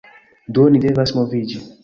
Do 0.57 0.63
ni 0.75 0.81
devas 0.87 1.15
moviĝi. 1.19 1.63